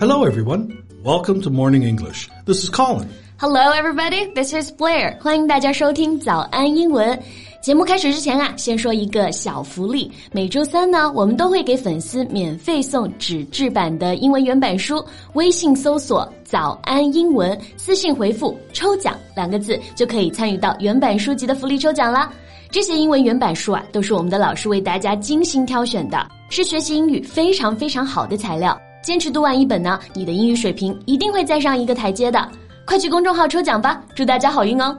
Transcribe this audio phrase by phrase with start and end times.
[0.00, 0.82] Hello, everyone.
[1.04, 2.30] Welcome to Morning English.
[2.46, 3.10] This is Colin.
[3.36, 4.32] Hello, everybody.
[4.34, 5.20] This is Blair.
[5.20, 7.22] 欢迎大家收听早安英文。
[7.60, 10.10] 节目开始之前啊，先说一个小福利。
[10.32, 15.04] 每周三呢，我们都会给粉丝免费送纸质版的英文原版书。
[15.34, 22.32] 微信搜索“早安英文”，私信回复“抽奖”两个字，就可以参与到原版书籍的福利抽奖啦。
[22.70, 28.80] 这些英文原版书啊，都是我们的老师为大家精心挑选的，是学习英语非常非常好的材料。
[29.03, 32.49] 坚持读完一本呢，你的英语水平一定会再上一个台阶的。
[32.85, 34.97] 快去公众号抽奖吧，祝大家好运哦！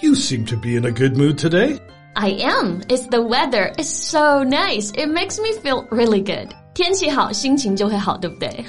[0.00, 1.78] You seem to be in a good mood today.
[2.14, 2.80] I am.
[2.88, 3.72] It's the weather.
[3.76, 4.90] It's so nice.
[4.92, 6.54] It makes me feel really good.
[6.74, 8.64] 天气好，心情就会好，对不对？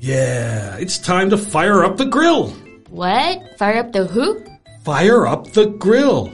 [0.00, 2.50] Yeah, it's time to fire up the grill.
[2.90, 3.38] What?
[3.56, 4.36] Fire up the who?
[4.84, 6.30] Fire up the grill.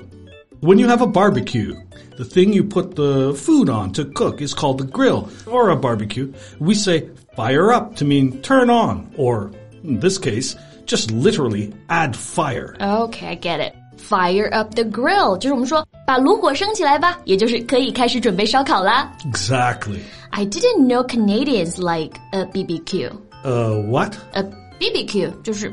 [0.61, 1.75] When you have a barbecue,
[2.17, 5.77] the thing you put the food on to cook is called the grill or a
[5.77, 6.33] barbecue.
[6.59, 9.51] We say fire up to mean turn on or
[9.85, 12.75] in this case, just literally add fire.
[12.81, 13.75] Okay, I get it.
[13.99, 19.13] Fire up the grill 就是我们说把炉火升起来吧，也就是可以开始准备烧烤啦。
[19.25, 19.99] Exactly.
[20.31, 23.11] I didn't know Canadians like a BBQ.
[23.45, 24.15] Uh, what?
[24.33, 24.45] A
[24.79, 25.73] BBQ 就是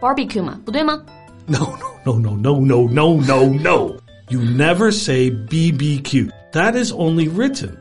[0.00, 1.00] barbecue 嘛，不对吗？
[1.46, 1.58] No,
[2.04, 3.96] no, no, no, no, no, no, no.
[4.30, 6.30] You never say BBQ.
[6.52, 7.76] That is only written.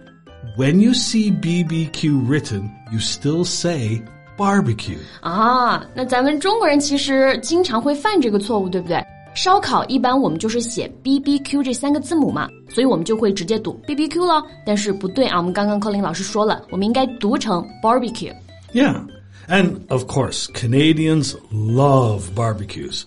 [0.58, 4.02] When you see BBQ written, you still say
[4.38, 4.98] barbecue.
[5.22, 9.04] 啊，那咱们中国人其实经常会犯这个错误，对不对？
[9.36, 14.44] 烧烤一般我们就是写 BBQ 这三个字母嘛，所以我们就会直接读 BBQ 了。
[14.64, 19.02] 但是不对啊，我们刚刚 Colin 老师说了，我们应该读成 barbecue。Yeah,
[19.48, 23.06] and of course, Canadians love barbecues.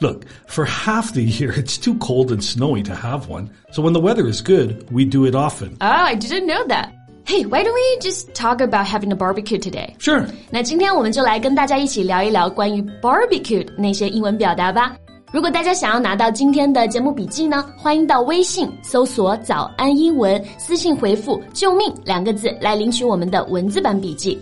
[0.00, 3.50] Look, for half the year, it's too cold and snowy to have one.
[3.70, 5.76] So when the weather is good, we do it often.
[5.80, 6.88] Oh, I didn't know that.
[7.24, 9.94] Hey, why don't we just talk about having a barbecue today?
[10.00, 10.26] Sure.
[10.50, 14.96] 那今天我们就来跟大家一起聊一聊关于 barbecue 那些英文表达吧。
[15.32, 24.36] 如果大家想要拿到今天的节目笔记呢，欢迎到微信搜索“早安英文”，私信回复“救命”两个字来领取我们的文字版笔记。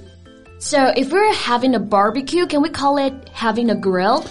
[0.58, 4.24] So, if we're having a barbecue, can we call it having a grill?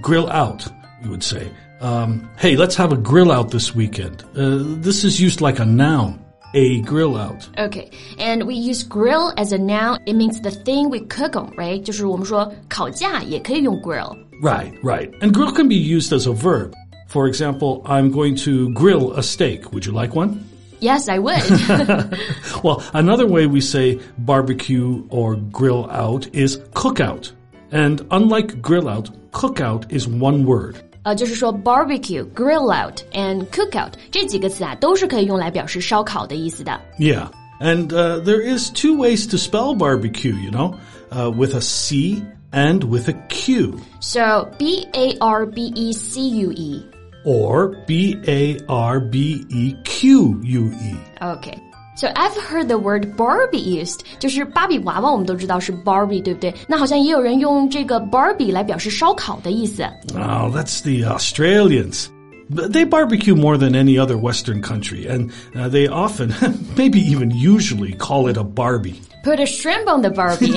[0.00, 0.66] grill out,
[1.02, 1.50] we would say.
[1.80, 4.22] Um, hey, let's have a grill out this weekend.
[4.36, 6.24] Uh, this is used like a noun.
[6.54, 7.46] A grill out.
[7.58, 10.00] Okay, and we use grill as a noun.
[10.06, 11.82] It means the thing we cook on, right?
[11.82, 14.16] 就是我们说烤架也可以用 grill.
[14.42, 15.10] Right, right.
[15.20, 16.72] And grill can be used as a verb.
[17.08, 19.72] For example, I'm going to grill a steak.
[19.72, 20.44] Would you like one?
[20.80, 21.42] Yes, I would.
[22.62, 27.32] well, another way we say barbecue or grill out is cook out.
[27.72, 30.76] And unlike grill out, cookout is one word.
[31.02, 36.80] 呃，就是说 barbecue, grill out and cookout 这几个词啊，都是可以用来表示烧烤的意思的。
[36.98, 37.28] Yeah,
[37.60, 40.74] and uh, there is two ways to spell barbecue, you know,
[41.10, 42.22] uh, with a C
[42.52, 43.78] and with a Q.
[44.00, 46.84] So B A R B E C U E.
[47.24, 50.96] Or B A R B E Q U E.
[51.20, 51.58] Okay.
[51.96, 56.54] So I've heard the word Barbie used，就是芭比娃娃，我们都知道是 Barbie，对不对？
[56.68, 59.82] 那好像也有人用这个 Barbie 来表示烧烤的意思。
[60.14, 62.06] Oh, that's the Australians.
[62.50, 66.32] They barbecue more than any other Western country, and uh, they often,
[66.76, 69.02] maybe even usually, call it a Barbie.
[69.22, 70.54] Put a shrimp on the Barbie.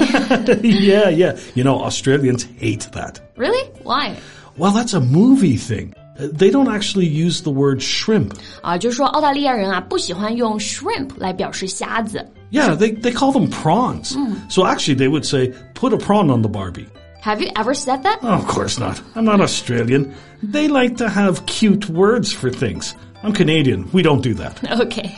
[0.64, 1.38] yeah, yeah.
[1.54, 3.20] You know, Australians hate that.
[3.36, 3.70] Really?
[3.84, 4.16] Why?
[4.56, 5.94] Well, that's a movie thing.
[6.18, 8.34] They don't actually use the word shrimp.
[8.62, 12.24] 啊，就是说澳大利亚人啊不喜欢用 shrimp 来表示虾子。
[12.52, 14.16] Yeah, they they call them prawns.
[14.50, 16.88] So actually, they would say, "Put a prawn on the Barbie."
[17.24, 18.20] Have you ever said that?
[18.22, 19.00] Oh, of course not.
[19.16, 20.12] I'm not Australian.
[20.44, 22.94] They like to have cute words for things.
[23.24, 23.88] I'm Canadian.
[23.94, 24.58] We don't do that.
[24.82, 25.10] Okay.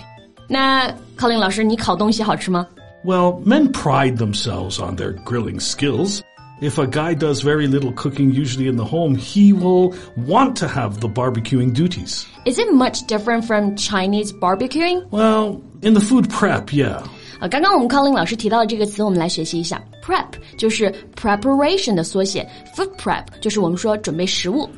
[0.48, 2.68] 那 Colin 老师，你烤东西好吃吗？
[3.04, 6.22] Well, men pride themselves on their grilling skills.
[6.62, 10.68] If a guy does very little cooking, usually in the home, he will want to
[10.68, 12.26] have the barbecuing duties.
[12.46, 15.10] Is it much different from Chinese barbecuing?
[15.12, 17.04] Well, in the food prep, yeah.
[17.42, 19.84] 呃，刚刚我们 Colin 老师提到的这个词，我们来学习一下。
[20.02, 20.28] Prep
[20.58, 24.70] 就是 preparation 的缩写，food prep 就是我们说准备食物。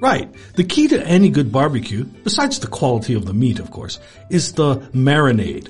[0.00, 0.28] Right.
[0.54, 3.98] The key to any good barbecue, besides the quality of the meat, of course,
[4.30, 5.66] is the marinade.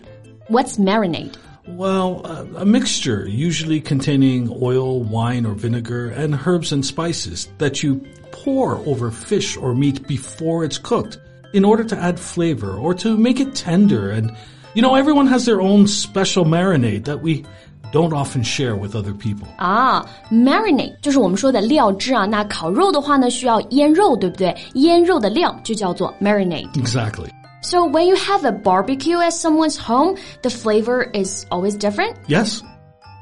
[0.49, 1.33] What's marinade?
[1.78, 7.82] Well, uh, a mixture, usually containing oil, wine, or vinegar, and herbs and spices that
[7.82, 8.02] you
[8.32, 11.18] pour over fish or meat before it's cooked
[11.54, 14.12] in order to add flavor or to make it tender.
[14.12, 14.32] And,
[14.74, 17.46] you know, everyone has their own special marinade that we
[17.92, 19.48] don't often share with other people.
[19.58, 22.26] 啊、ah,，marinade 就是我们说的料汁啊。
[22.26, 24.56] 那烤肉的话呢，需要腌肉，对不对？
[24.76, 26.70] 腌肉的料就叫做 marinade。
[26.74, 27.30] Exactly.
[27.63, 32.17] So when you have a barbecue at someone's home, the flavor is always different?
[32.29, 32.63] Yes.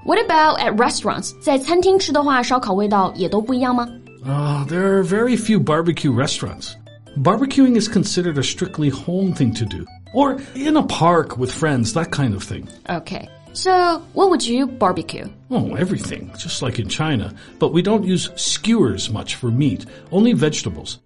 [0.04, 1.32] What about at restaurants？
[1.40, 3.88] 在餐厅吃的话，烧烤味道也都不一样吗？
[4.24, 6.74] Ah, uh, there are very few barbecue restaurants.
[7.16, 9.84] Barbecuing is considered a strictly home thing to do,
[10.14, 12.66] or in a park with friends, that kind of thing.
[12.88, 13.28] Okay.
[13.52, 15.28] So, what would you barbecue?
[15.50, 17.34] Oh, everything, just like in China.
[17.58, 20.98] But we don't use skewers much for meat, only vegetables.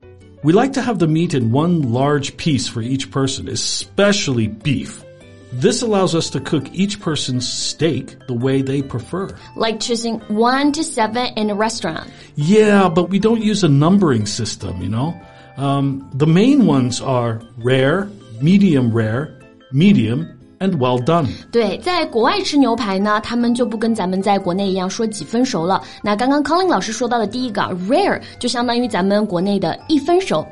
[0.43, 5.03] We like to have the meat in one large piece for each person, especially beef.
[5.53, 9.37] This allows us to cook each person's steak the way they prefer.
[9.55, 12.09] Like choosing one to seven in a restaurant.
[12.35, 15.19] Yeah, but we don't use a numbering system, you know?
[15.57, 18.09] Um, the main ones are rare,
[18.41, 19.37] medium rare,
[19.71, 21.26] medium, and well done.
[21.52, 25.82] 对，在国外吃牛排呢，他们就不跟咱们在国内一样说几分熟了。
[26.02, 30.46] 那刚刚 Colin 老师说到的第一个 rare 就相当于咱们国内的一分熟。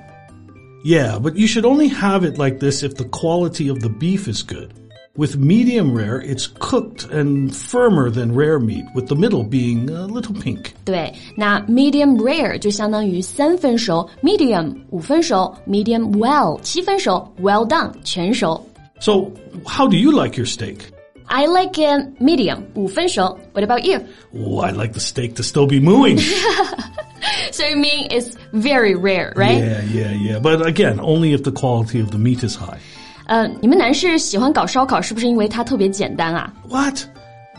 [0.84, 4.30] Yeah, but you should only have it like this if the quality of the beef
[4.30, 4.68] is good.
[5.16, 10.08] With medium rare, it's cooked and firmer than rare meat, with the middle being a
[10.08, 10.72] little pink.
[10.84, 18.60] 对，那 medium rare 就相当于三分熟，medium 五分熟，medium well 七分熟，well done 全熟。
[19.00, 19.32] So,
[19.66, 20.90] how do you like your steak?
[21.26, 23.38] I like it medium 五分熟。
[23.52, 24.00] What about you?
[24.34, 26.18] Oh, I like the steak to still be mooing.
[27.50, 29.58] so you mean it's very rare, right?
[29.58, 30.38] Yeah, yeah, yeah.
[30.38, 32.78] But again, only if the quality of the meat is high.
[33.26, 36.52] 呃，你们男士喜欢搞烧烤，是不是因为它特别简单啊？
[36.68, 37.00] What?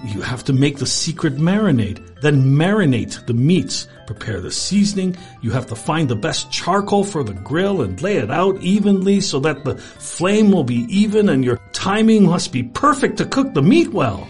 [0.03, 5.15] You have to make the secret marinade, then marinate the meats, prepare the seasoning.
[5.41, 9.21] You have to find the best charcoal for the grill and lay it out evenly
[9.21, 13.53] so that the flame will be even and your timing must be perfect to cook
[13.53, 14.27] the meat well.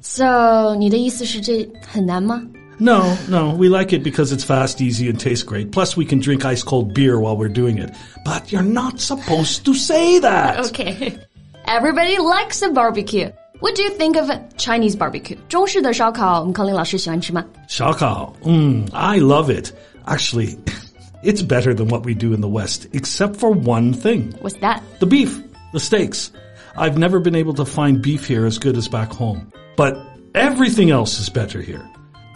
[0.00, 2.42] So, 你的意思是这很难吗？
[2.78, 5.70] no, no, we like it because it's fast, easy, and tastes great.
[5.70, 7.94] Plus, we can drink ice cold beer while we're doing it.
[8.24, 10.58] But you're not supposed to say that.
[10.66, 11.16] Okay.
[11.68, 13.30] Everybody likes a barbecue.
[13.60, 15.36] What do you think of Chinese barbecue?
[15.48, 17.44] 中式的烧烤，我们 Colin 老师喜欢吃吗？
[17.68, 19.72] 烧烤, mm, I love it.
[20.04, 20.58] Actually,
[21.22, 24.32] it's better than what we do in the West, except for one thing.
[24.40, 24.80] What's that?
[24.98, 25.40] The beef,
[25.72, 26.30] the steaks.
[26.76, 29.52] I've never been able to find beef here as good as back home.
[29.76, 29.96] But
[30.34, 31.82] everything else is better here.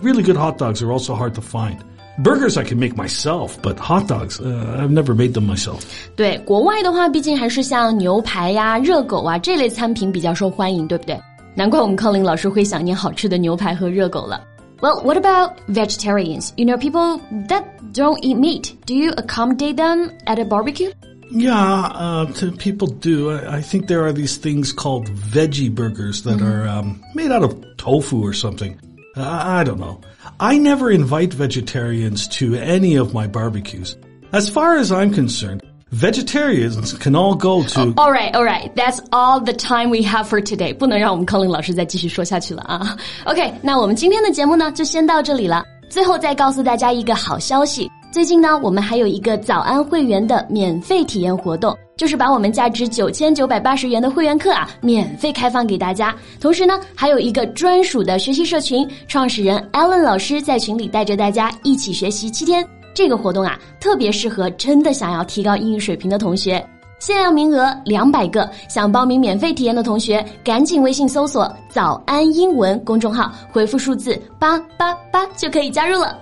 [0.01, 1.83] Really good hot dogs are also hard to find.
[2.19, 5.83] Burgers I can make myself, but hot dogs, uh, I've never made them myself.
[6.17, 11.21] 对，国外的话，毕竟还是像牛排呀、热狗啊这类餐品比较受欢迎，对不对？
[11.55, 14.41] 难怪我们康林老师会想念好吃的牛排和热狗了。
[14.81, 16.53] Well, what about vegetarians?
[16.57, 17.65] You know, people that
[17.95, 18.73] don't eat meat.
[18.87, 20.91] Do you accommodate them at a barbecue?
[21.31, 22.27] Yeah, uh,
[22.59, 23.31] people do.
[23.31, 26.47] I, I, think there are these things called veggie burgers that mm -hmm.
[26.47, 28.77] are um, made out of tofu or something.
[29.21, 30.01] I don't know.
[30.39, 33.97] I never invite vegetarians to any of my barbecues.
[34.33, 37.81] As far as I'm concerned, vegetarians can all go to.
[37.81, 38.75] Oh, all right, all right.
[38.75, 40.75] That's all the time we have for today.
[40.75, 42.97] 不能让我们康林老师再继续说下去了啊。
[43.25, 45.65] OK，那我们今天的节目呢，就先到这里了。
[45.89, 47.91] 最后再告诉大家一个好消息。
[48.13, 56.16] 最近呢，我们还有一个早安会员的免费体验活动， 就是把我们价值九千九百八十元的会员课啊，免费开放给大家。
[56.40, 62.68] 同时呢，还有一个专属的学习社群，创始人 Allen 老师在群里带着大家一起学习七天。
[62.96, 66.68] 这个活动啊，特别适合真的想要提高英语水平的同学，
[66.98, 68.50] 限量名额两百个。
[68.68, 76.18] 想报名免费体验的同学，赶紧微信搜索“早安英文”公众号，回复数字八八八就可以加入了。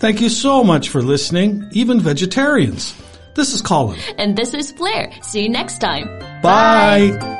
[0.00, 2.92] Thank you so much for listening, even vegetarians.
[3.34, 3.98] This is Colin.
[4.18, 5.10] And this is Blair.
[5.22, 6.06] See you next time.
[6.42, 7.16] Bye.
[7.18, 7.38] Bye.